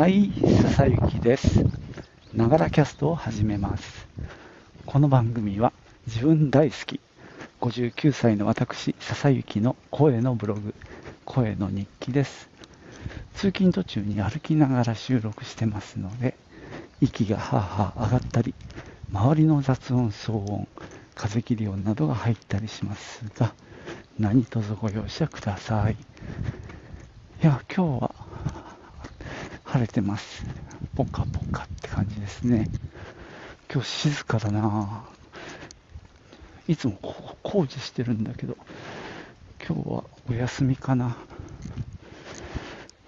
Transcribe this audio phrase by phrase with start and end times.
[0.00, 1.62] はい、笹雪です。
[2.32, 4.08] ながらキャストを始めます。
[4.86, 5.74] この番組は
[6.06, 7.00] 自分大好き、
[7.60, 10.74] 59歳の私、笹雪の声のブログ、
[11.26, 12.48] 声の日記です。
[13.34, 16.34] 通勤途中に歩きながら収録してますので、
[17.02, 18.54] 息がはあはあ上がったり、
[19.12, 20.66] 周りの雑音、騒音、
[21.14, 23.52] 風切り音などが入ったりしますが、
[24.18, 25.92] 何卒ご容赦ください。
[27.42, 28.19] いや、今日は
[29.72, 30.44] 晴れてます。
[30.96, 32.68] ポカポカって感じですね。
[33.72, 35.04] 今日静かだな
[36.66, 38.56] いつもここ工事してるんだけど、
[39.64, 41.16] 今日はお休みかな。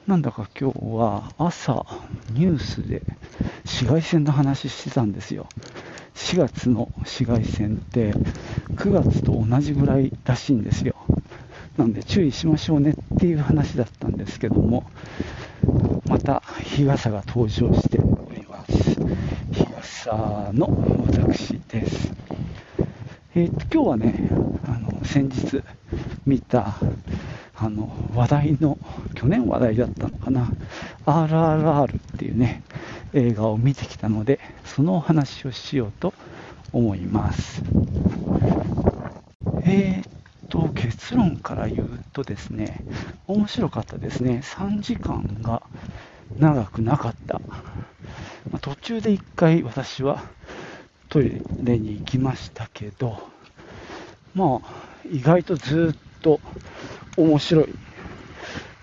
[0.06, 1.84] なんだか今日は朝
[2.30, 3.02] ニュースで
[3.64, 5.48] 紫外線の話してたんですよ。
[6.14, 8.12] 4月の紫外線って
[8.77, 10.94] 9月と同じぐらいらしいんですよ。
[11.77, 14.88] なんで注意しましょうねっていう話だったんですけども、
[16.12, 18.74] また日傘が登場しております。
[19.50, 20.68] 日傘の
[21.06, 22.12] 私です。
[23.34, 24.28] えー、と今日はね、
[24.66, 25.62] あの先日
[26.27, 26.74] 見た
[27.56, 28.77] あの話題の、
[29.14, 30.52] 去年話題だったのかな、
[31.06, 32.62] RRR っていうね、
[33.14, 36.12] 映画を見てきたので、そのお話をしようと
[36.74, 37.62] 思います。
[39.64, 40.11] えー、
[40.53, 42.84] と、結論から言うとですね、
[43.27, 44.42] 面白かったですね。
[44.45, 45.62] 3時間が
[46.39, 47.41] 長くなかった。
[48.50, 50.22] まあ、途中で1回私は
[51.09, 53.19] トイレに行きましたけど、
[54.34, 54.70] まあ、
[55.11, 56.39] 意外とずっと
[57.16, 57.75] 面白い。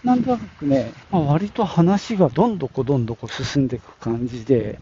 [0.04, 4.80] なんとなくね、まあ、割と話がどんどこどんどこ進んでいく感じで、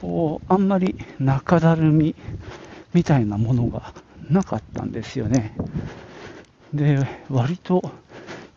[0.00, 2.14] こう、あんまり中だるみ
[2.94, 3.92] みたいなものが
[4.30, 5.54] なかったんですよね。
[6.72, 7.82] で、割と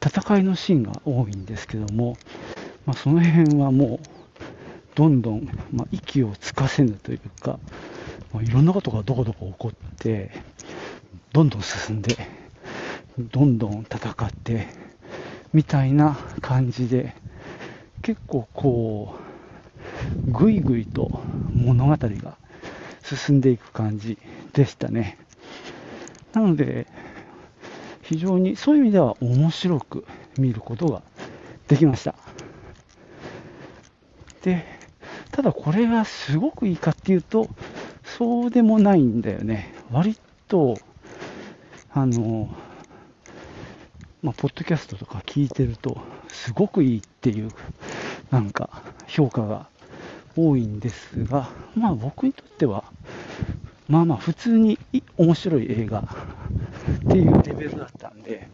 [0.03, 2.17] 戦いのシーンが多いんですけども、
[2.85, 3.99] まあ、その辺はもう、
[4.95, 7.59] どんどん、まあ、息をつかせぬというか、
[8.31, 10.31] まあ、いろんなことがどこどこ起こって、
[11.33, 12.15] どんどん進んで、
[13.17, 14.67] どんどん戦って、
[15.53, 17.15] みたいな感じで、
[18.01, 19.15] 結構こ
[20.27, 21.11] う、ぐいぐいと
[21.53, 22.37] 物語が
[23.03, 24.17] 進んでいく感じ
[24.53, 25.17] でしたね。
[26.35, 26.85] なので、
[28.01, 30.05] 非常にそういう意味では面白く
[30.37, 31.01] 見ることが
[31.67, 32.13] できました。
[34.43, 34.63] で、
[35.31, 37.49] ただこれがすごくいいかっていうと、
[38.03, 39.73] そうでもないんだよね。
[39.91, 40.81] 割と、
[41.91, 42.49] あの、
[44.21, 45.97] まあ、ポッドキャストとか聞いてると、
[46.27, 47.51] すごくいいっていう、
[48.29, 49.67] なんか、評価が
[50.35, 52.83] 多いんですが、まあ僕にとっては、
[53.87, 54.79] まあまあ普通に
[55.17, 56.03] 面白い映画
[57.05, 58.47] っていうレベルだったんで、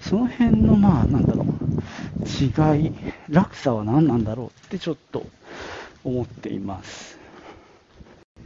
[0.00, 1.46] その辺のまあなんだろう、
[2.24, 2.92] 違い、
[3.28, 5.26] 落差は何なんだろうってちょっと
[6.04, 7.18] 思っています。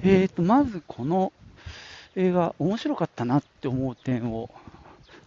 [0.03, 1.33] えーと、まずこの
[2.17, 4.51] 映画面白かったなって思う点を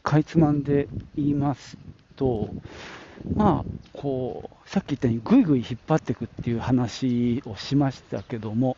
[0.02, 1.78] かいつまんで言います
[2.16, 2.50] と、
[3.36, 8.76] まあ、こう、さっき言ったようにぐいぐい引っ張っていくっていう話をしましたけども、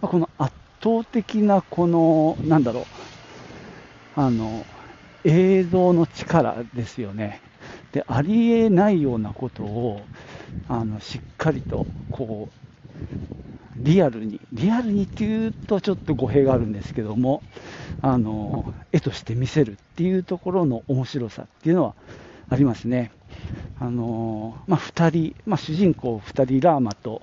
[0.00, 2.84] まあ、この圧倒的なこの、なんだろう、
[4.16, 4.64] あの、
[5.24, 7.40] 映像の力ですよね。
[7.92, 10.02] で、ありえないようなことを、
[10.68, 12.64] あの、しっかりと、こう、
[13.78, 17.42] リアルに、リアルにっていうとちょっと語弊があるんですけども、
[18.00, 21.94] あの、絵として見せるっていうところの面白さっていうのは
[22.48, 23.10] ありますね。
[23.80, 27.22] あのまあ、2人、まあ、主人公2人、ラーマと,、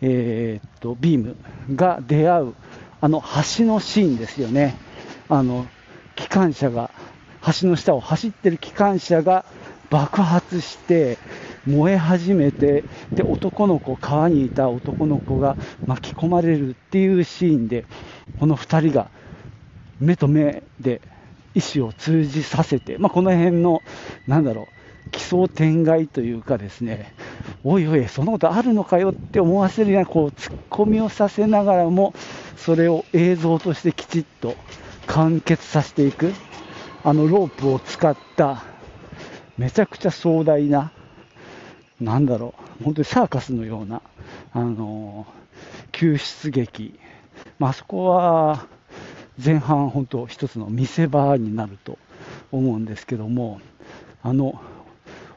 [0.00, 1.36] えー、っとビーム
[1.74, 2.54] が出会う
[3.00, 3.20] あの
[3.58, 4.76] 橋のシーンですよね。
[5.28, 5.66] あの、
[6.14, 6.87] 機関車が、
[7.60, 9.44] 橋の下を走ってる機関車が
[9.90, 11.18] 爆発して、
[11.66, 15.56] 燃え始めて、で、男の子、川にいた男の子が
[15.86, 17.84] 巻き込まれるっていうシーンで、
[18.38, 19.10] この2人が
[20.00, 21.00] 目と目で
[21.54, 23.82] 意思を通じさせて、まあ、この辺の、
[24.26, 24.66] なんだろう、
[25.10, 27.12] 奇想天外というかですね、
[27.64, 32.14] おいおい、そんなことあるのかよって思わせるような、こう、ツッコミをさせながらも、
[32.56, 34.54] それを映像としてきちっと
[35.06, 36.32] 完結させていく、
[37.04, 38.64] あのロープを使った、
[39.56, 40.92] めちゃくちゃ壮大な、
[42.00, 44.02] なんだろう、本当にサーカスのような、
[44.52, 45.26] あの
[45.92, 46.98] 救出劇、
[47.58, 48.66] まあそこは
[49.42, 51.98] 前半、本当、一つの見せ場になると
[52.50, 53.60] 思うんですけども、
[54.22, 54.60] あの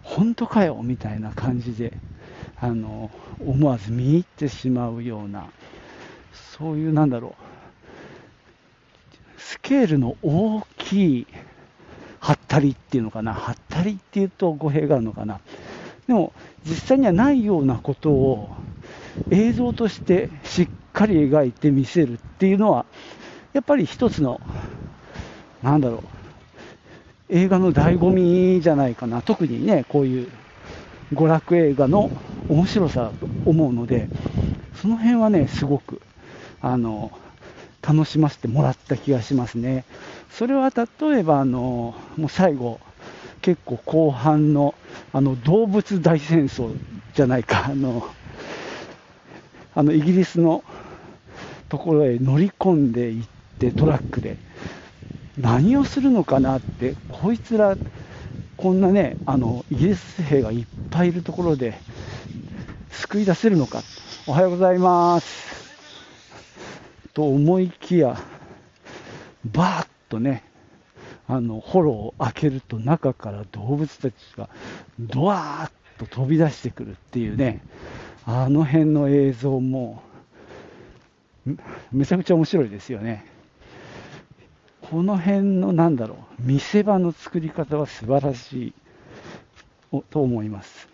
[0.02, 1.94] 本当かよみたいな感じで、
[2.60, 3.12] あの
[3.46, 5.50] 思わず見入ってしまうような、
[6.58, 7.36] そういうなんだろ
[9.38, 11.28] う、スケールの大きい
[12.21, 15.39] はったりっていうのかな、はったりっていうと語弊があるのかな。
[16.07, 16.31] でも
[16.63, 18.51] 実際にはないようなことを
[19.31, 22.85] 映像としてしっかり描いて見せるっていうのは、
[23.53, 24.39] やっぱり一つの、
[25.63, 26.03] なんだろ
[27.29, 30.27] う、映画の醍醐味じゃないかな、特にね、こういう
[31.13, 32.12] 娯楽映画の
[32.50, 34.09] 面白さだと思うので、
[34.75, 36.01] その辺はね、すごく、
[36.62, 37.12] あの、
[37.81, 39.85] 楽しませてもらった気がしますね。
[40.31, 42.80] それは例えば、あの、もう最後、
[43.42, 44.74] 結構後半の、
[45.13, 46.74] あの、動物大戦争
[47.13, 48.07] じゃないか、 あの、
[49.75, 50.63] あの、イギリスの
[51.69, 53.25] ところへ乗り込んでいっ
[53.60, 54.38] てトラックで、
[55.38, 57.77] 何をするのかなって、こいつら、
[58.57, 61.74] こんなね、あの、イギリス兵がいっぱいいるところで、
[62.92, 63.84] 救い出せるのか。
[64.27, 65.27] おはようございます。
[67.13, 68.18] と思いきや、
[69.54, 70.44] バーッとね、
[71.28, 74.50] あの、ホロを開けると中から動物たちが
[75.00, 77.63] ドワーッと飛び出してくるっていうね、
[78.25, 80.04] あの辺の映像も、
[81.92, 83.25] めちゃくちゃ面白いですよね。
[84.81, 88.74] この辺のなんだろう、見せ場の作り方は素晴らしい
[90.10, 90.90] と思います。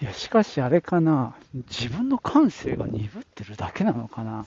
[0.00, 1.34] いや、しかしあれかな、
[1.68, 4.46] 自分の感性が鈍ってるだけなのかな。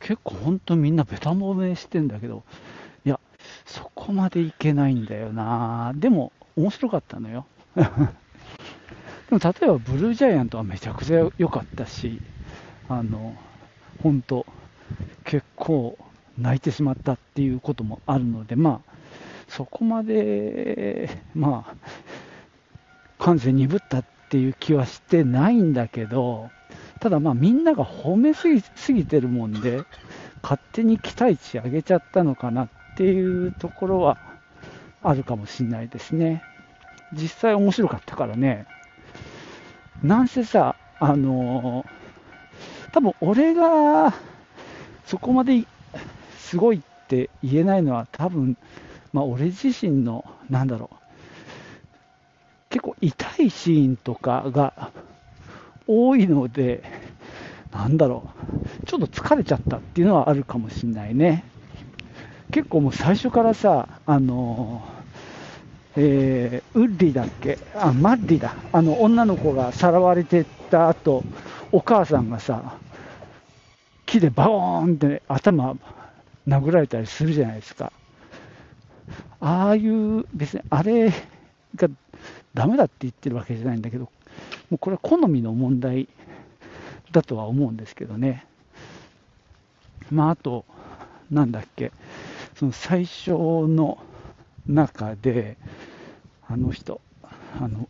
[0.00, 2.42] 結構本当みんなべた褒めしてんだけど、
[4.04, 5.92] こまでいけないんだよな。
[5.96, 7.46] でも、面白かったのよ。
[7.74, 12.20] でも、例えばブルージャイアントはめちゃくちゃ良かったし、
[12.90, 13.34] あの、
[14.02, 14.44] 本当
[15.24, 15.96] 結構
[16.38, 18.92] 泣いてしまったっていうこともあるので、まあ、
[19.48, 21.74] そこまで、まあ、
[23.18, 26.50] 感性鈍ったっていう気はしてないんだけど、
[27.00, 28.48] ただまあみんなが褒めす
[28.92, 29.82] ぎてるもんで、
[30.42, 34.18] 勝手に期待値上げちゃったのかなっていうところは
[35.02, 36.42] あるかもしれないですね。
[37.12, 38.66] 実際面白かったからね。
[40.02, 44.14] なんせさ、あのー、多分俺が
[45.06, 45.64] そこまで
[46.38, 48.56] すごいって言えないのは多分、
[49.12, 50.96] まあ、俺自身の、なんだろう、
[52.70, 54.90] 結構痛いシーンとかが
[55.86, 56.82] 多いので、
[57.72, 58.24] なんだろ
[58.84, 61.44] う、ちょっと疲れちゃったっていうのはあるかもしんないね。
[62.54, 64.80] 結構もう最初からさ、あの
[65.96, 67.58] えー、ウッディだっけ？
[67.74, 68.54] あ、マッディだ。
[68.72, 71.24] あの、女の子がさらわれてった後、
[71.72, 72.78] お母さんがさ、
[74.06, 75.76] 木でバーンって頭
[76.46, 77.92] 殴られたりするじゃないですか。
[79.40, 81.12] ああいう、別にあれ
[81.74, 81.88] が
[82.54, 86.06] ダメだって言ってるわけじゃないんだけど、もうこれは好みの問題
[87.10, 88.46] だとは思うんですけどね。
[90.12, 90.64] まあ、あと、
[91.30, 91.90] なんだっけ、
[92.56, 93.98] その最初の
[94.66, 95.56] 中で、
[96.46, 97.00] あの人、
[97.60, 97.88] あの、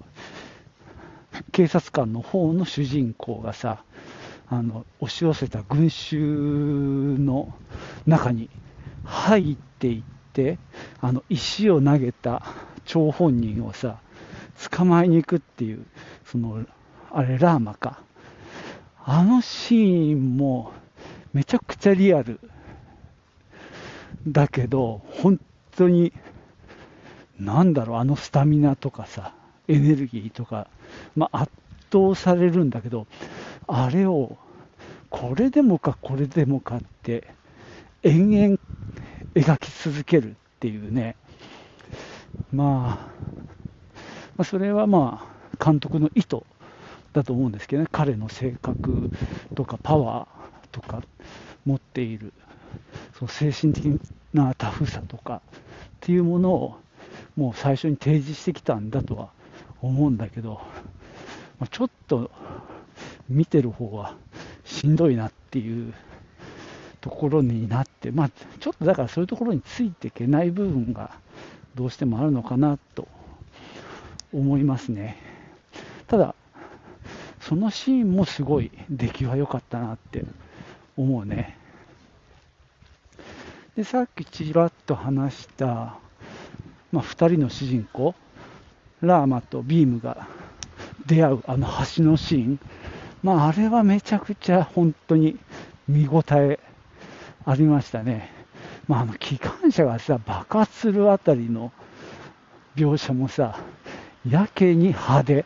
[1.52, 3.84] 警察官の方の主人公がさ、
[4.48, 6.18] あの押し寄せた群衆
[7.18, 7.52] の
[8.06, 8.50] 中に
[9.04, 10.02] 入っていっ
[10.32, 10.58] て、
[11.00, 12.42] あの石を投げた
[12.84, 13.98] 張本人をさ、
[14.70, 15.84] 捕まえに行くっていう、
[16.24, 16.64] その、
[17.10, 18.00] あれ、ラーマか。
[19.04, 20.72] あのシーンも
[21.34, 22.40] めちゃくちゃリアル
[24.26, 25.40] だけど、本
[25.76, 26.12] 当に、
[27.38, 29.34] なんだろう、あのスタミナとかさ、
[29.68, 30.68] エネルギーとか、
[31.16, 31.52] まあ、圧
[31.92, 33.06] 倒されるんだけど、
[33.66, 34.36] あれを、
[35.10, 37.34] これでもか、これでもかって、
[38.02, 38.58] 延々
[39.34, 41.16] 描き続けるっていうね、
[42.52, 43.14] まあ、
[44.36, 45.28] まあ、それはま
[45.60, 46.42] あ、監督の意図
[47.12, 49.10] だと思うんですけどね、彼の性格
[49.54, 51.02] とかパワーとか
[51.64, 52.32] 持っている、
[53.18, 54.00] その精神的
[54.32, 55.40] なタフさとかっ
[56.00, 56.76] ていうものを、
[57.36, 59.30] もう最初に提示してきたんだとは
[59.82, 60.60] 思うんだけど、
[61.58, 62.30] まあ、ちょっと
[63.28, 64.16] 見てる方は
[64.64, 65.94] しんどいなっていう
[67.00, 71.10] ところになって、まあ、ちょっとだからそういうところについていけない部分が
[71.74, 73.08] どうしてもあるのかなと
[74.32, 75.16] 思いますね。
[76.06, 76.34] ただ、
[77.40, 80.24] そのシーンもすごい出来は良かったなって
[80.96, 81.58] 思うね。
[83.76, 85.98] で、さっきちらっと話した、
[86.92, 88.14] まあ、2人の主人公、
[89.00, 90.28] ラーマとビームが
[91.06, 91.66] 出会うあの
[91.96, 92.60] 橋のシーン、
[93.24, 95.38] まあ、あれはめちゃくちゃ本当に
[95.88, 96.60] 見応え
[97.44, 98.30] ありましたね。
[98.86, 101.72] まあ、あの機関車がさ爆発するあたりの
[102.76, 103.58] 描写もさ、
[104.28, 105.44] やけに派手。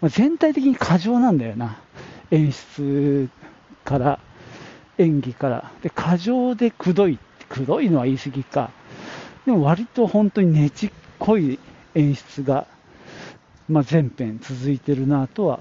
[0.00, 1.78] まあ、全体的に過剰なんだよな。
[2.32, 3.28] 演出
[3.84, 4.18] から、
[4.98, 5.70] 演技から。
[5.82, 7.18] で、過剰でくどい。
[7.48, 8.70] くどいのは言い過ぎか。
[9.46, 11.58] でも割と本当にねちっこい
[11.94, 12.66] 演出が
[13.68, 15.60] まあ、全編続いてるなとは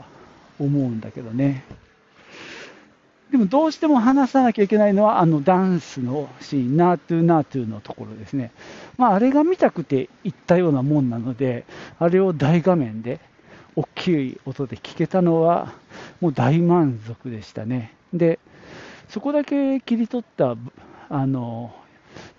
[0.59, 1.63] 思うんだけどね。
[3.31, 8.51] でもどうしても話さなきゃいけないのは、あのダンスのシーン、ナートゥーナートゥーのところですね。
[8.97, 11.63] まあ、あれが見たくて行ったようなもんなので、
[11.99, 13.21] あれを大画面で、
[13.77, 15.71] 大きい音で聞けたのは、
[16.19, 17.93] もう大満足でしたね。
[18.13, 18.39] で、
[19.11, 20.55] そこだけ切り取った
[21.09, 21.75] あの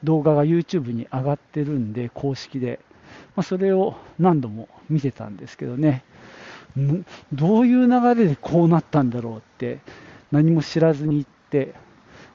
[0.03, 2.81] 動画が YouTube に上がってるんで、公式で、
[3.37, 6.03] まあ、それを何度も見てたんですけどね、
[7.33, 9.81] どういう流れでこうなったんだろうって
[10.31, 11.75] 何も知らずに行って、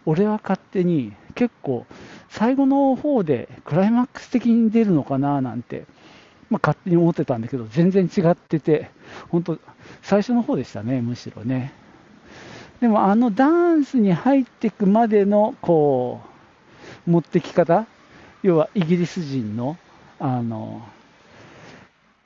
[0.05, 1.87] 俺は勝手に結構
[2.29, 5.85] 最後の方でクライマックス的に出るのかななんて、
[6.51, 8.91] まあ、勝手に思ってたんだけど、全然違ってて、
[9.29, 9.57] 本当、
[10.03, 11.73] 最初の方でしたね、むしろね。
[12.81, 16.21] でもあのダンスに入っていくまでのこ
[17.07, 17.87] う持ってき方、
[18.43, 19.77] 要はイギリス人の
[20.19, 20.81] あの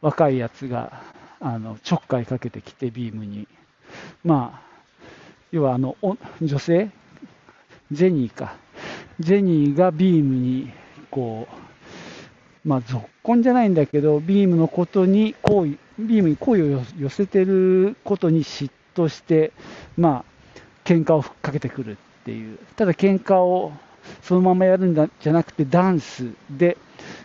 [0.02, 1.02] 若いやつが
[1.40, 3.48] あのちょっかいかけてきて、ビームに。
[4.24, 4.72] まあ
[5.52, 5.96] 要はあの
[6.42, 6.90] 女性、
[7.92, 8.56] ジェニーか、
[9.20, 10.72] ジェニーがビームに
[11.10, 11.48] こ
[12.66, 19.52] う、まあ、ぞっこんじゃないんだけど、ビームのことに好意、ビームに好意を寄せてることに嫉妬して、
[19.98, 20.31] まあ、
[20.92, 21.96] 喧嘩をかけてくるっ
[22.26, 23.72] ていう、ただ喧嘩を
[24.22, 26.78] そのままやるんじゃなくて、ダンスで、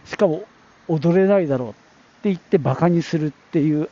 [0.04, 0.44] しかも
[0.86, 1.76] 踊れないだろうって
[2.24, 3.88] 言って、バカにするっていう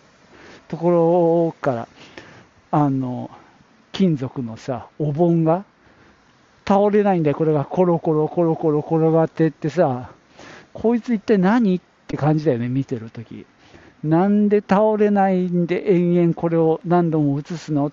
[0.69, 1.89] ところから、
[2.71, 3.33] あの、
[3.91, 5.65] 金属のさ、お盆が
[6.65, 10.13] 倒れないんだよ、これがコロコロコロコロ転がってってさ、
[10.73, 13.45] こいつ一体何って感じだよね、見てるとき。
[14.05, 17.93] なんで倒れないんで延々これを何度も映すのっ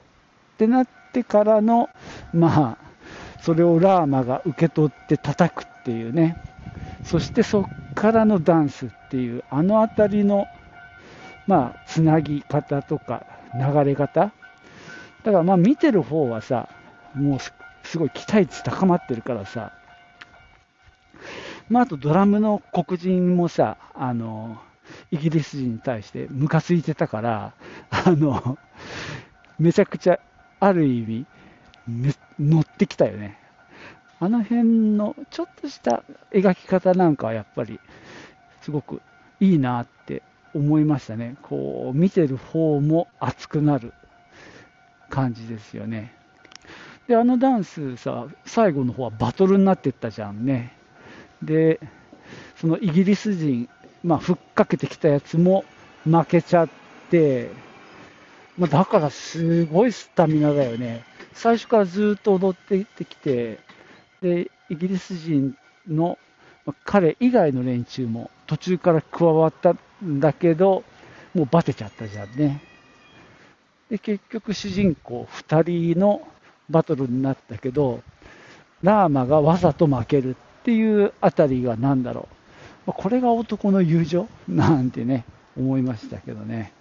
[0.57, 1.89] てなっててからの、
[2.33, 6.37] まあ、それをラーマが受け取って叩くっていうね。
[7.03, 10.45] そしてそっからのダンスっていう、あの辺りの、
[11.47, 14.31] まあ、つなぎ方とか流れ方
[15.23, 16.69] だからまあ見てる方はさ、
[17.13, 17.39] もう
[17.87, 19.73] すごい期待値高まってるからさ、
[21.69, 24.57] まあ、あとドラムの黒人もさ、あの、
[25.11, 27.53] イギリス人に対してムカついてたから、
[27.89, 28.57] あの、
[29.59, 30.19] めちゃくちゃ、
[30.61, 31.25] ある意味、
[32.39, 33.37] 乗ってきたよね。
[34.19, 37.79] あの辺のちょっとした描き方なんかはやっぱり、
[38.61, 39.01] すごく
[39.39, 40.21] いいなって
[40.53, 41.35] 思いましたね。
[41.41, 43.91] こう、見てる方も熱くなる
[45.09, 46.13] 感じですよね。
[47.07, 50.77] で、あのダンスさ、最後の方はバトルになってったじゃんね。
[51.41, 51.79] で、
[52.55, 53.67] そのイギリス人、
[54.03, 55.65] まあ、ふっかけてきたやつも
[56.03, 56.69] 負けちゃっ
[57.09, 57.49] て、
[58.57, 61.03] まあ、だからすごいスタミナだよね。
[61.33, 63.59] 最初からずっと踊ってきて、
[64.21, 65.55] で、イギリス人
[65.87, 66.17] の、
[66.65, 70.83] まあ、彼以外の連中も途中から加わったんだけど、
[71.33, 72.61] もうバテちゃったじゃんね。
[73.89, 76.21] で、結局主人公2人の
[76.69, 78.03] バトルになったけど、
[78.83, 82.27] ラーマがわざと負けるっていうあたりが何だろ
[82.87, 82.91] う。
[82.93, 84.27] これが男の友情？
[84.47, 85.23] なんてね、
[85.57, 86.73] 思いましたけどね。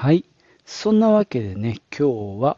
[0.00, 0.24] はい。
[0.64, 2.56] そんなわけでね、今日は、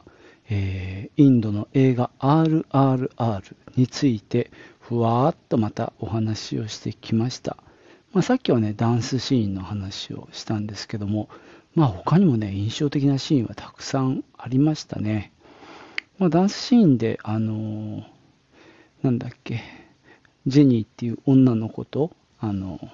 [0.48, 7.56] えー、インドの映画 RRR について、ふわーっとまたお話をしてきました。
[8.12, 11.28] まあ、さっきはね、ダンスシーンの話をしたんですけども、
[11.74, 15.32] まあ、他にもね、印象的なシーンはたくさんありましたね。
[16.20, 18.04] まあ、ダンスシーンで、あのー、
[19.02, 19.62] なんだっけ、
[20.46, 22.88] ジェニーっていう女の子と、あのー、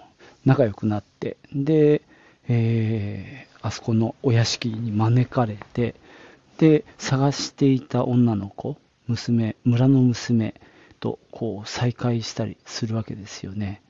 [0.47, 2.00] 仲良くなって、で、
[2.49, 5.94] え、あそこのお屋敷に招かれて、
[6.58, 10.54] で、探していた女の子、娘、村の娘
[11.00, 13.82] とこう再会したりするわけですよね。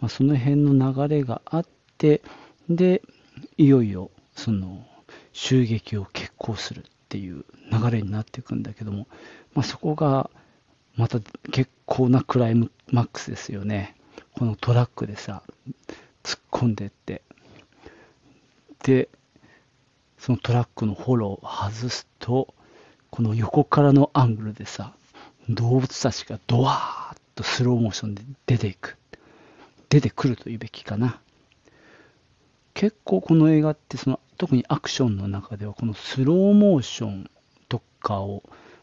[0.00, 1.66] まあ、その辺の流れがあっ
[1.98, 2.22] て、
[2.68, 3.02] で、
[3.56, 4.86] いよいよその
[5.32, 9.06] 襲撃を決行するっていう流れになっていくんだけども、
[9.54, 10.30] まあ、そこが
[10.96, 13.96] また結構なクライマックスですよね。
[14.36, 15.42] このトラックでさ、
[16.22, 17.22] 突っ込んでって、
[18.82, 19.08] で、
[20.18, 22.54] そのトラックのフォローを外すと、
[23.10, 24.94] この横からのアングルでさ、
[25.48, 28.96] 動物たちがドワーッとスローモーションで出ていく。
[29.88, 31.20] 出てくるというべきかな。
[32.74, 37.30] 結構この映画ってその特にアクションの中ではこのスローモーション
[37.68, 38.42] とかを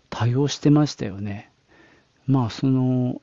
[0.09, 1.49] 多用してましたよね。
[2.27, 3.19] まあそのやっ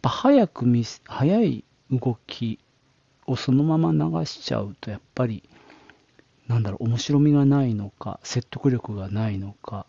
[0.00, 2.58] ぱ早く見早い動き
[3.26, 5.42] をそのまま流しちゃうとやっぱり
[6.48, 9.86] なんだろう面白みがないのか説得力がないのか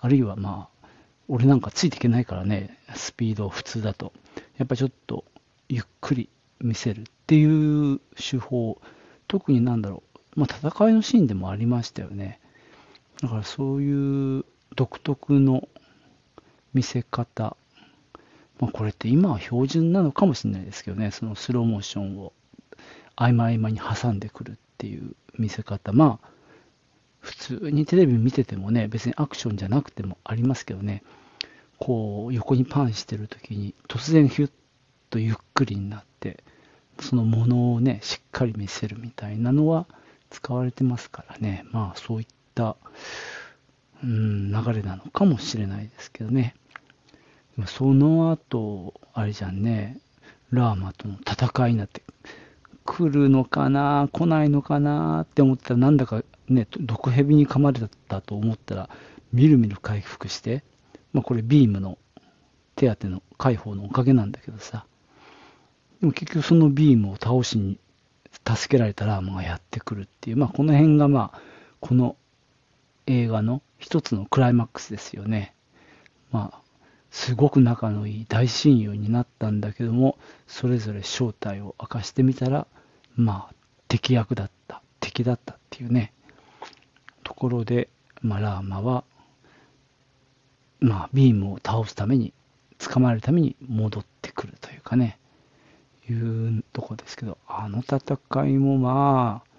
[0.00, 0.88] あるいはまあ
[1.28, 4.12] 俺なんかついていけないからねスピード普通だと。
[4.56, 5.24] やっぱちょっと
[5.68, 6.28] ゆっくり
[6.60, 7.44] 見せるってい
[7.92, 8.80] う手法、
[9.26, 10.02] 特になんだろ
[10.36, 12.40] う、まあ、戦いのシーンでもありましたよね。
[13.20, 14.44] だからそういう
[14.76, 15.68] 独特の
[16.72, 17.56] 見せ方、
[18.60, 22.32] まあ、これって今は標準なのかもしれないですけどね、そのスローモーションを。
[23.16, 26.28] 合間合間に挟んでくるっていう見せ方、まあ、
[27.20, 31.02] 普通にテレビ見ててもね、別にアクションじゃなくてもありますけどね、
[31.78, 34.50] こう横にパンしてる時に突然ヒュッ
[35.10, 36.42] とゆっくりになって、
[37.00, 39.86] そのものをね、しっかり見せるみたいなのは
[40.30, 42.76] 使われてますからね、まあそういった、
[44.02, 46.54] うん、流れなのかもしれないですけどね。
[47.66, 49.98] その後、あれじゃんね、
[50.50, 52.02] ラーマとの戦いになって、
[52.84, 58.90] 来るのかな、来ないのかなって思ったら、なんだかね、毒蛇に噛まれたと思ったら、
[59.32, 60.62] みるみる回復して、
[61.12, 61.98] まあ、これビームの
[62.76, 64.86] 手当の解放のおかげなんだけどさ、
[66.00, 67.78] でも結局そのビームを倒しに
[68.46, 71.40] 助けられたラーマがやってくるっていう、まあ、この辺がまあ、
[71.80, 72.16] この
[73.06, 75.54] 映画の一つのクライマックスですよね。
[76.30, 76.63] まあ、
[77.14, 80.18] すごく仲のいい大親友になったんだけども、
[80.48, 82.66] それぞれ正体を明かしてみたら、
[83.14, 83.54] まあ、
[83.86, 86.12] 敵役だった、敵だったっていうね、
[87.22, 87.88] ところで、
[88.20, 89.04] まあ、ラーマは、
[90.80, 92.34] まあ、ビームを倒すために、
[92.78, 95.20] 捕まえるために戻ってくるというかね、
[96.10, 99.50] いうとこですけど、あの戦いもまあ、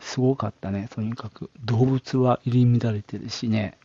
[0.00, 1.50] すごかったね、とにかく。
[1.62, 3.76] 動物は入り乱れてるしね、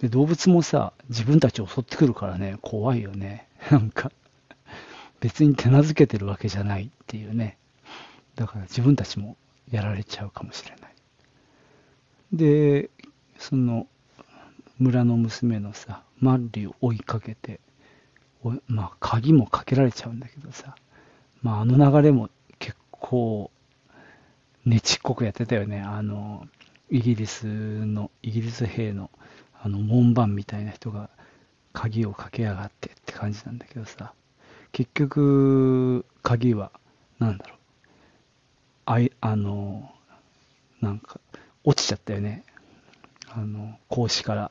[0.00, 3.48] で、動物もさ、自分たちを襲ってくるからね、怖いよね。
[3.70, 4.12] なんか、
[5.20, 7.58] 別に手なずけてるわけじゃないっていうね。
[8.36, 9.36] だから自分たちも
[9.70, 10.94] やられちゃうかもしれない。
[12.32, 12.90] で、
[13.38, 13.88] その、
[14.78, 17.60] 村の娘のさ、マッリを追いかけて、
[18.68, 20.76] まあ、鍵もかけられちゃうんだけどさ、
[21.42, 23.50] まあ、あの流れも結構、
[24.64, 25.80] ねちっこくやってたよね。
[25.80, 26.46] あの、
[26.90, 29.10] イギリスの、イギリス兵の
[29.62, 31.10] あの門番みたいな人が
[31.72, 34.12] 鍵をかけやがってって感じなんだけどさ。
[34.72, 36.70] 結局鍵は
[37.18, 37.58] 何だろう。
[38.86, 39.90] あいあの
[40.80, 41.20] なんか
[41.64, 42.44] 落ちちゃったよね。
[43.30, 44.50] あの格子から。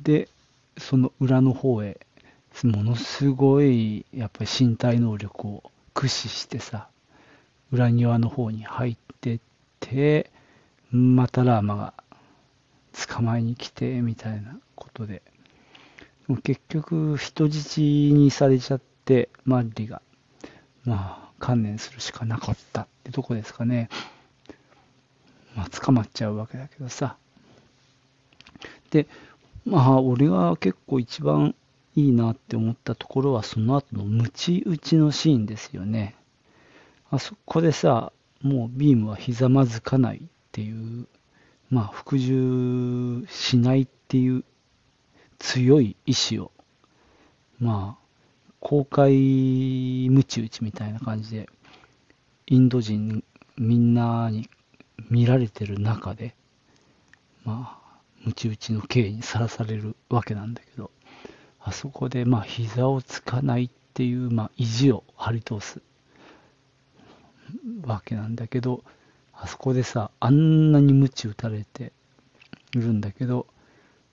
[0.00, 0.28] で
[0.78, 1.98] その裏の方へ
[2.64, 6.88] ものすごいやっぱり身体能力を駆使してさ
[7.72, 9.40] 裏庭の方に入ってっ
[9.80, 10.30] て
[10.90, 11.94] またラーマが
[13.08, 15.22] 捕まえに来てみたいなことで。
[16.42, 20.02] 結局人質にされちゃってマッリが。
[20.84, 23.88] まあ観念するしかなかったってとこですかね。
[25.54, 27.16] まあ捕まっちゃうわけだけどさ。
[28.90, 29.06] で
[29.64, 31.54] まあ俺が結構一番
[31.94, 36.14] いいなって思ったところはその後のムチ打ちのシーンですよね。
[37.10, 40.20] あそこでさもうビームはひざまずかないっ
[40.52, 41.06] ていう
[41.70, 44.44] まあ、服従しないっていう
[45.38, 46.52] 強い意志を、
[47.58, 48.06] まあ、
[48.60, 51.48] 公開ムチ打ちみたいな感じで、
[52.46, 53.24] インド人
[53.56, 54.48] みんなに
[55.10, 56.34] 見られてる中で、
[57.44, 60.90] まあ、ムチ打ちの刑にさらされるわけなんだけど、
[61.60, 65.82] あそこで、まあ、膝をつかないっていう、まあ、意地を張り通す
[67.84, 68.84] わけなんだけど、
[69.38, 71.92] あそこでさ、あんなに鞭打たれて
[72.74, 73.46] いるんだけど、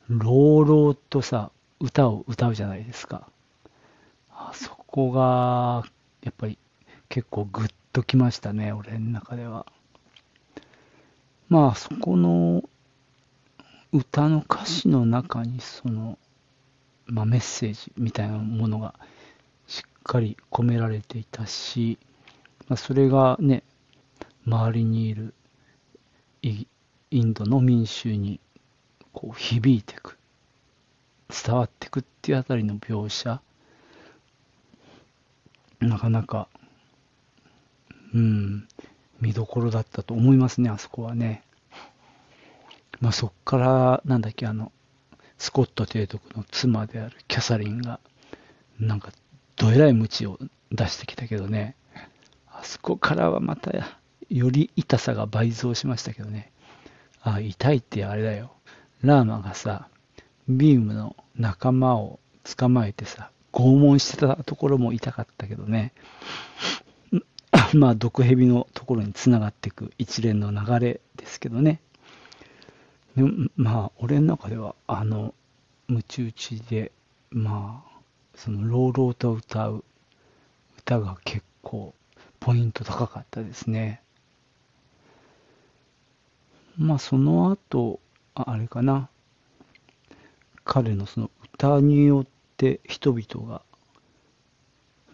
[0.10, 3.28] 朗々とさ、歌を歌うじゃないですか。
[4.30, 5.84] あそこが、
[6.24, 6.58] やっぱり
[7.10, 9.66] 結構グッときましたね、俺の中では。
[11.48, 12.64] まあ、そこの
[13.92, 16.18] 歌の歌詞の中に、その、
[17.06, 18.96] まあ、メッセージみたいなものが
[19.68, 21.98] しっかり込められていたし、
[22.68, 23.64] まあ、それがね、
[24.46, 25.34] 周りにいる
[26.42, 26.68] イ
[27.14, 28.40] ンドの民衆に
[29.14, 30.18] こう響いてく
[31.30, 33.42] 伝わってくっていうあたりの描写
[35.80, 36.48] なかなか
[38.14, 38.68] うん
[39.20, 41.44] 見どころだったと思いますねあそこはね。
[43.00, 44.72] まあそっからなんだっけあの
[45.38, 48.00] スコット提督の妻であるキャサリンが
[48.80, 49.12] なんか
[49.56, 50.40] どえらい鞭を
[50.72, 51.76] 出してきたけどね。
[52.48, 53.98] あそこからはまたや
[54.34, 56.52] より痛さが倍増しましたけどね。
[57.22, 58.52] あ、痛いってあれだよ。
[59.04, 59.88] ラーマがさ、
[60.50, 65.94] ビームの仲間を捕まえてさ、拷問してたところも痛かったけどね。
[67.76, 71.80] まあ、毒蛇のところにつながっていく一連の流れですけどね。
[73.16, 73.24] で
[73.56, 75.36] まあ、俺の中では、あの、
[75.88, 76.92] ムチ打ちで、
[77.30, 78.00] まあ、
[78.34, 79.84] その、朗々と歌う、
[80.80, 81.94] 歌が結構
[82.40, 84.03] ポイント高かったですね。
[86.78, 88.00] まあその後、
[88.36, 89.10] あれかな、
[90.64, 93.62] 彼のその歌によって人々が、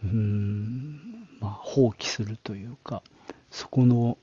[0.03, 3.03] うん、まあ放棄するというか、
[3.49, 4.17] そこの、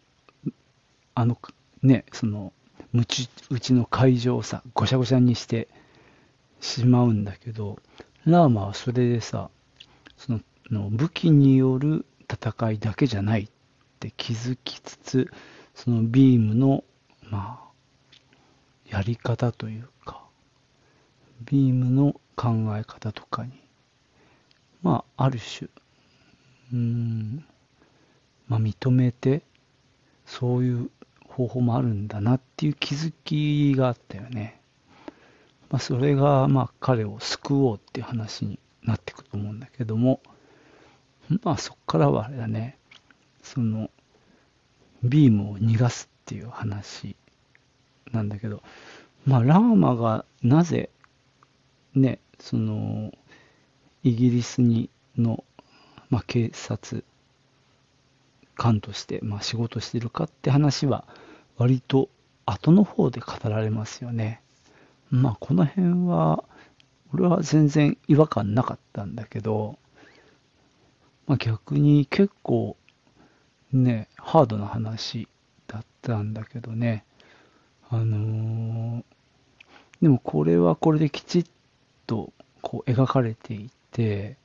[1.14, 1.38] あの、
[1.83, 2.53] ね、その、
[2.94, 5.68] うちうちの会場をさ、ごしゃごしゃにして
[6.61, 7.79] しまうんだけど、
[8.25, 9.51] ラーマはそれでさ、
[10.16, 13.49] そのの武器による戦いだけじゃないっ
[14.01, 15.31] て気づきつつ、
[15.75, 16.85] そのビームの、
[17.31, 17.67] まあ、
[18.89, 20.23] やり方というか、
[21.45, 23.53] ビームの考え方とかに、
[24.83, 25.69] まあ、ある種、
[26.73, 27.45] うん、
[28.49, 29.43] まあ、認めて、
[30.25, 30.91] そういう
[31.29, 34.61] 方法もあるんだなっていう気づきがあったよね。
[35.71, 40.21] まあ、それが、まあ、彼を救おうっていう話になっていくと思うんだけども、
[41.43, 42.79] まあ、そこからはあれだね、
[43.43, 43.91] その、
[45.03, 47.15] ビームを逃がすっていう話
[48.12, 48.61] なんだけど、
[49.27, 50.91] まあ、ラーマがなぜ、
[51.95, 53.12] ね、その、
[54.03, 55.45] イギリスにの、
[56.11, 57.05] まあ、警察
[58.57, 61.07] 官として、まあ、仕事してるかって話は、
[61.59, 62.09] 割と
[62.45, 64.43] 後の方で語られますよね。
[65.11, 66.43] まあ、この辺は、
[67.15, 69.79] 俺は全然違和感なかったんだけど、
[71.29, 72.77] まあ、逆に結構、
[73.73, 75.29] ね、ハードな話
[75.66, 77.05] だったんだけどね、
[77.88, 79.05] あのー、
[80.02, 81.44] でもこれはこれできちっ
[82.07, 84.37] とこう描かれていて、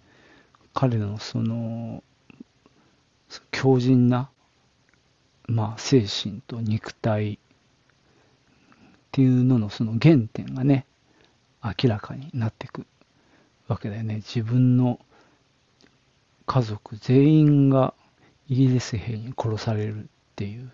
[0.74, 2.04] 彼のその、
[3.52, 4.30] 強靭な、
[5.48, 7.38] まあ、精神と肉体っ
[9.12, 10.86] ていうののその原点がね、
[11.64, 12.86] 明らかになってく
[13.68, 14.16] わけだよね。
[14.16, 15.00] 自分の
[16.46, 17.94] 家族全員が
[18.48, 20.72] イギリス兵に殺されるっていう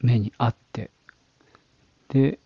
[0.00, 0.90] 目にあって、
[2.08, 2.38] で、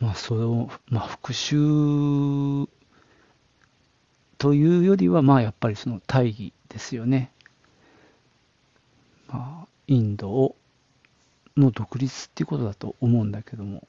[0.00, 2.68] まあ、それを、まあ、復讐
[4.38, 7.32] というよりは、まあ、やっぱりその大義ですよね。
[9.28, 10.56] まあ、インドを
[11.56, 13.86] の独立っていうことだと思うんだけども、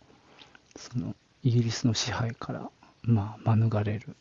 [0.75, 2.69] そのイギリスの支配から、
[3.03, 4.15] まあ、免れる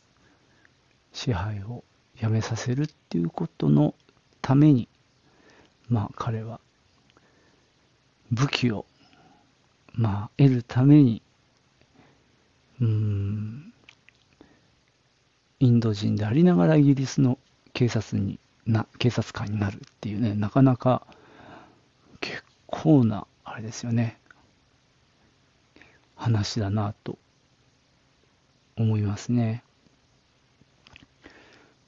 [1.11, 1.83] 支配を
[2.19, 3.95] やめさせるっていうことの
[4.41, 4.87] ために、
[5.89, 6.59] まあ、彼は
[8.31, 8.85] 武器を、
[9.93, 11.21] まあ、得るために、
[12.81, 13.73] うん、
[15.59, 17.37] インド人でありながらイギリスの
[17.73, 21.05] 警察にな、警察官になるっていうね、なかなか
[22.21, 24.19] 結構な、あれですよね、
[26.15, 27.17] 話だなと
[28.77, 29.63] 思いますね。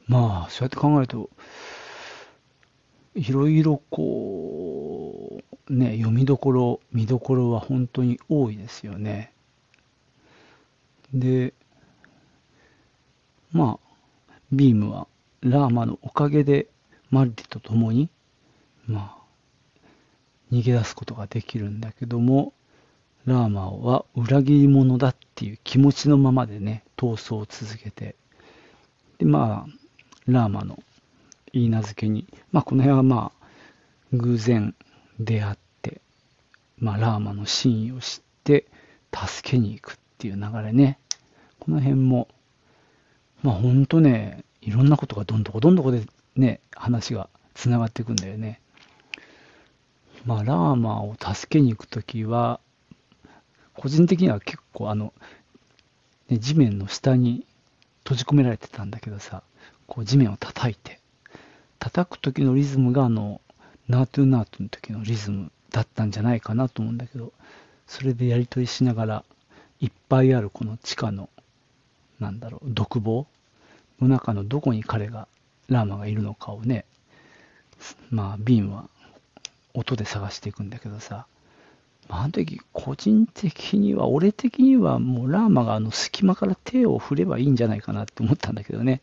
[0.08, 1.30] まあ、そうやって考えると、
[3.16, 4.81] いろいろこう、
[5.72, 9.32] ね、読みどころ、見どころは本当に多いですよね。
[11.14, 11.54] で、
[13.52, 15.08] まあ、ビームは
[15.42, 16.68] ラーマのおかげで
[17.10, 18.10] マルティと共に、
[18.86, 19.88] まあ、
[20.52, 22.54] 逃げ出すことができるんだけども、
[23.26, 28.16] ラーマは裏切り者だっていう気持ちのままでね、逃走を続けて、
[29.20, 29.72] で、まあ、
[30.28, 30.80] ラーマの
[31.54, 33.48] 言い名付けに、まあ、この辺はまあ、
[34.12, 34.76] 偶然
[35.20, 35.58] 出会っ、
[36.82, 38.66] まあ、ラーマの真意を知って、
[39.14, 40.98] 助けに行くっていう流れね。
[41.60, 42.28] この辺も、
[43.44, 46.04] まあ、ほんとね、いろんなことがどんどこどんどこで
[46.36, 48.62] ね、話が繋がっていくんだよね。
[50.26, 52.60] まあ、ラーマを助けに行くときは、
[53.76, 55.14] 個人的には結構あの、
[56.30, 57.46] ね、地面の下に
[58.04, 59.44] 閉じ込められてたんだけどさ、
[59.86, 61.00] こう地面を叩いて、
[61.78, 63.40] 叩く時のリズムがあの、
[63.88, 67.34] ナートゥナートゥの時のリズムだったんじゃないかなと思うんだけど、
[67.88, 69.24] それでやり取りしながら、
[69.80, 71.30] いっぱいあるこの地下の、
[72.20, 73.26] なんだろう、独房？
[74.00, 75.28] の中のどこに彼が、
[75.68, 76.86] ラーマがいるのかをね、
[78.10, 78.90] まあ、ビームは
[79.74, 81.26] 音で探していくんだけどさ、
[82.10, 89.02] あの時、個人的には、俺的にはもうラーマがあの隙間から手を振ればいいんじゃないかなって思ったんだけどね。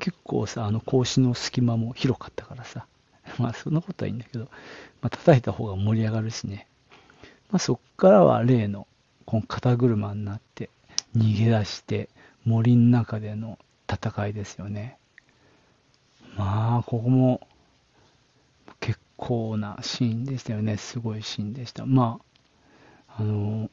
[0.00, 2.86] 結構さ、あの格子の隙間も広かったからさ、
[3.38, 6.66] まあそんなことはいいんだけど、まあ叩いた方が盛り上がるしね。
[7.50, 8.86] まあそっからは例の、
[9.26, 10.70] この肩車になって
[11.16, 12.08] 逃げ出して
[12.44, 13.58] 森の中での
[13.90, 14.98] 戦いですよね。
[16.36, 17.46] まあここも
[18.80, 20.76] 結構なシーンでしたよね。
[20.76, 21.86] すごいシーンでした。
[21.86, 22.20] ま
[23.08, 23.70] あ、あの、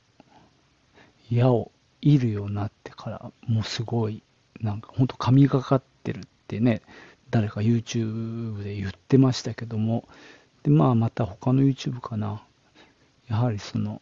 [1.30, 1.72] 矢を
[2.02, 4.22] 射るようになってから、もうすごい、
[4.60, 6.82] なんかほんと神がかってるってってね、
[7.32, 10.08] 誰か YouTube で言ってましたけども、
[10.64, 12.44] で、まあまた他の YouTube かな。
[13.28, 14.02] やはりその、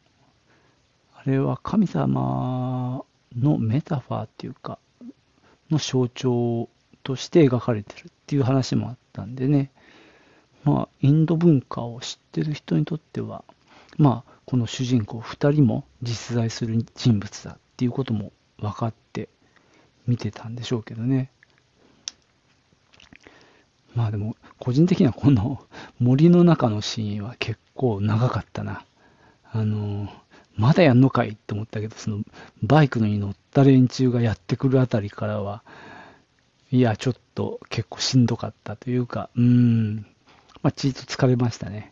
[1.13, 3.05] あれは神様
[3.37, 4.79] のメタファーっていうか、
[5.69, 6.69] の象徴
[7.03, 9.71] として描かれてるっていう話もあったんでね、
[10.63, 13.43] まあ、インド文化を知ってる人にとっては、
[13.97, 19.29] まあ、この主人公2人も実在する人物だっていうことも分かって
[20.07, 21.31] 見てたんでしょうけどね。
[23.99, 25.59] まあでも、個人的にはこの
[25.99, 28.85] 森の中のシーンは結構長かったな。
[29.51, 30.07] あの、
[30.55, 32.21] まだやんのかいって思ったけど、その
[32.63, 35.63] バイクに乗った連中がやってくるあたりからは、
[36.71, 39.97] いや、ちょっと結構しんどかったというか、うん、
[40.61, 41.91] まあ、ちょっと疲れましたね。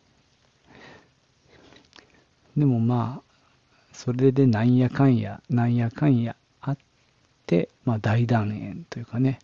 [2.56, 3.38] でもまあ、
[3.91, 6.78] それでなんやかんや、なんやかんやあっ
[7.48, 9.39] て、まあ大団円というかね、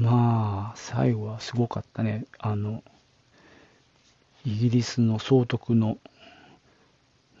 [0.00, 2.24] まあ、最後はすごかったね。
[2.38, 2.82] あの、
[4.44, 5.98] イギリスの総督の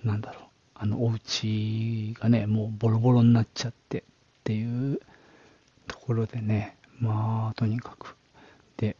[0.04, 0.42] なんだろう、
[0.74, 4.02] あの、お家がね、もうボロボロになっちゃってっ
[4.44, 5.00] ていう
[5.86, 8.16] ところでね、まあ、とにかく。
[8.76, 8.96] で、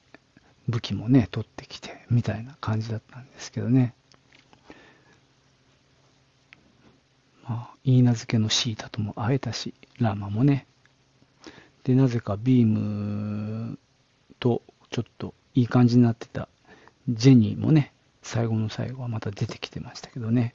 [0.69, 3.95] 武器もね、取ってきて、みたいな感じだったんですけどね。
[7.45, 10.67] まあ、言い名付けのシータとも会えたし、ラーマもね。
[11.85, 13.79] で、なぜかビーム
[14.39, 16.49] とちょっといい感じになってた
[17.09, 20.55] ジェニーもね、最後の最後はまた出てきてましたけどね。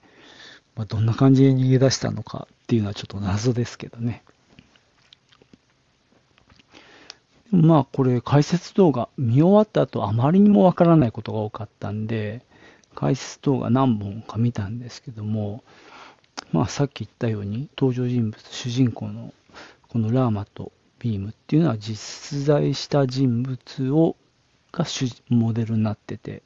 [0.75, 4.23] まあ、どんな感じで逃げ出したのかっていうのはちょっと謎ですけどね。
[7.51, 12.41] まあこれ解説動画見終わった後あまりにもわからないことが多かったんで、
[12.95, 15.63] 解説動画何本か見たんですけども、
[16.51, 19.33] まあさっき言ったように登場人物、主人公の
[19.88, 20.71] このラーマと
[21.06, 24.15] ビームっていうのは実在した人物を
[24.72, 26.41] が主モデルになってて、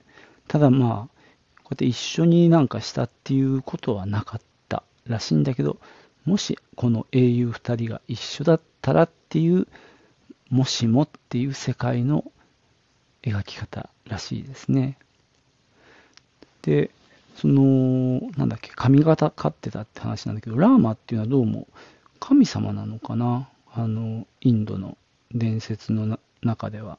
[0.49, 1.19] ただまあ
[1.63, 5.77] こうやって一緒になんかしたっていうことはなかったらしいんだけど、
[6.25, 9.65] もしこの英雄2人が一緒だったらっていう、
[10.49, 12.29] もしもっていう世界の
[13.23, 14.97] 描き方らしいですね。
[16.63, 16.91] で、
[17.37, 21.65] その、なんだっけ、髪型飼ってたって話なんだけど、ラーマっていうのはどうも
[22.19, 23.47] 神様なのかな？
[23.73, 24.97] あの、インドの
[25.31, 26.97] 伝説の中では。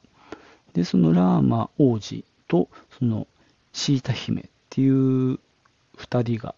[0.73, 3.27] で、そのラーマ王子と、その
[3.73, 5.39] シータ姫っていう
[5.97, 6.55] 2人が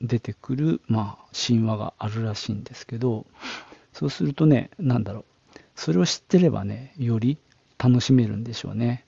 [0.00, 3.26] 出てくる、まあ、神話があるらしいんですけど、
[3.92, 5.24] そうするとね、なんだろう、
[5.74, 7.38] それを知ってればね、より
[7.78, 9.04] 楽しめるんでしょうね。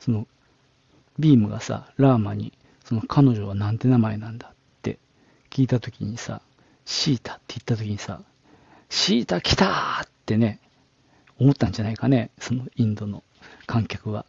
[0.00, 0.26] その、
[1.18, 2.52] ビームがさ、ラーマに、
[2.84, 4.98] その彼女はなんて名前なんだって
[5.50, 6.40] 聞いたときにさ、
[6.84, 8.22] シータって言ったときにさ、
[8.92, 10.60] シータ来たーってね、
[11.38, 13.24] 思ったんじゃないかね、そのインドの
[13.66, 14.26] 観客は。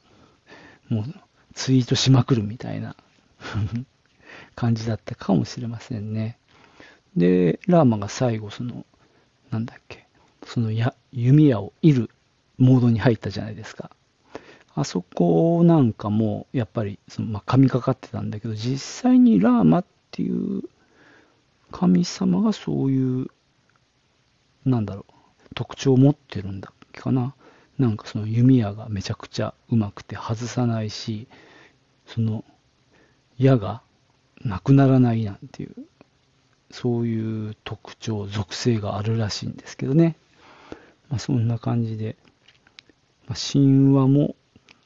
[0.87, 1.03] もう、
[1.53, 2.95] ツイートしまくるみたいな
[4.55, 6.37] 感じだったかもしれませんね。
[7.17, 8.85] で、ラーマが最後、その、
[9.51, 10.07] なんだっけ、
[10.45, 12.09] そのや弓矢を射る
[12.57, 13.91] モードに入ったじゃないですか。
[14.75, 20.63] あそこなんかも、やっぱり、そのまあ、神かかってたんだけど、実際にラーマっていう
[21.69, 23.27] 神様がそういう、
[24.65, 27.35] なんだろう、特徴を持ってるんだっけかな。
[27.77, 31.27] なんかその弓矢がめちゃくちゃうまくて外さないし、
[32.05, 32.43] その
[33.37, 33.81] 矢が
[34.43, 35.75] なくならないなんていう、
[36.71, 40.15] そういう特徴、属性があるらしいんですけどね。
[41.09, 42.15] まあ、そんな感じで、
[43.27, 44.35] まあ、神話も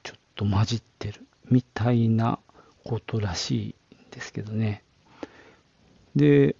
[0.03, 2.39] ちょっと混じってるみたいな
[2.83, 4.83] ことらしいんですけどね。
[6.15, 6.55] で、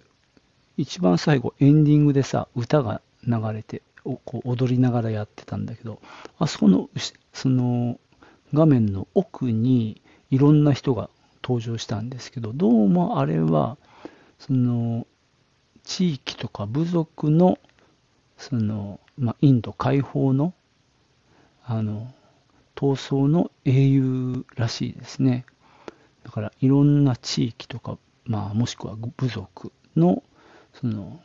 [0.76, 6.00] 一番最後エンディングでさ、歌が流れて、こう踊りながらやってたんだけど、
[6.38, 6.88] あそこの、
[7.32, 8.00] その
[8.54, 11.10] 画面の奥にいろんな人が
[11.42, 13.76] 登場したんですけど、どうもあれは、
[14.38, 15.06] その、
[15.84, 17.58] 地域とか部族の、
[18.36, 20.54] その、まあ、インド解放の、
[21.64, 22.12] あの、
[22.74, 25.44] 闘争の英雄らしいですね。
[26.24, 30.22] だから、いろんな地域とか、まあ、もしくは部族の、
[30.74, 31.20] その、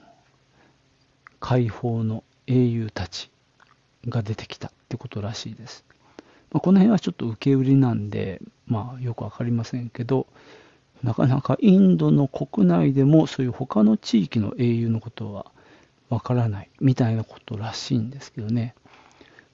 [1.44, 3.30] 解放の英雄たち
[4.08, 5.84] が出てきたってことらしいです。
[6.54, 10.26] まあ、この辺はちょっと受け売りなんで、まあよくわかりませんけど、
[11.04, 15.48] なかなかインドの国内でもそういう他の地域の英雄のことは
[16.10, 18.74] わからないみたいなことらしいんですけどね。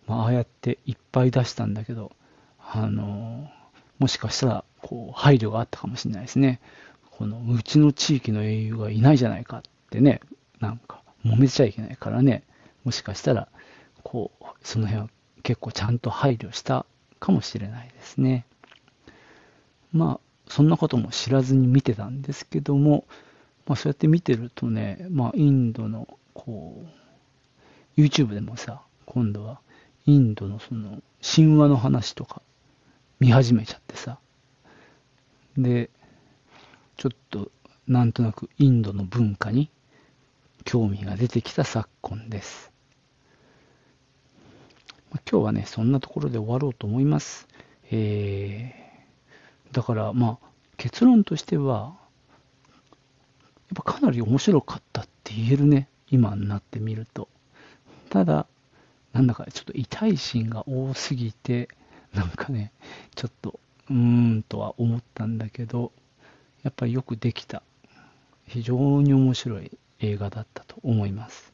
[0.06, 2.12] まあ、ああやっていっぱい出したんだけど、
[2.60, 3.50] あの
[3.98, 6.62] もしかしたらこう配慮があったかもしれないですね。
[7.10, 10.22] このうちの地域の英雄がいないじゃないかってね、
[10.60, 12.44] なんか揉めちゃいけないからね、
[12.84, 13.50] もしかしたら、
[14.04, 15.10] こう、その辺は
[15.44, 16.86] 結構ちゃんと配慮した
[17.20, 18.46] かもしれないですね。
[19.92, 23.06] まあ、そんなことも知らずに見てたんですけども、
[23.68, 26.84] まあ、そうやって見てるとね、まあ、インドの、こ
[27.98, 29.60] う、YouTube でもさ、今度は、
[30.06, 32.42] インドのその、神話の話とか、
[33.20, 34.20] 見始めちゃってさ。
[35.58, 35.90] で、
[36.98, 37.52] ちょっと、
[37.88, 39.70] なんとなくインドの文化に
[40.66, 42.72] 興味が出てきた昨今です。
[45.30, 47.48] 今日はね、そんなところで終わろうと思います。
[47.92, 51.96] えー、だからまあ、結論としては、
[53.70, 57.28] やっぱかなり面白かったって言えるね、今になってみると。
[58.10, 58.48] ただ、
[59.14, 61.70] なんだかちょっと痛いシーンが多すぎて、
[62.14, 62.72] なんかね、
[63.16, 65.92] ちょっと、うーんとは思ったんだけど、
[66.64, 67.64] やっぱりよくできた、
[68.48, 71.54] 非常に面白い映画だったと思います。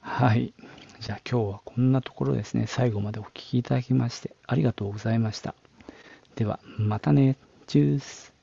[0.00, 0.52] はい。
[1.00, 2.66] じゃあ今日はこんなところですね。
[2.66, 5.54] 最後までお聴きいただきましてありがとうございました。
[6.36, 7.36] では、またね。
[7.66, 8.39] チュース。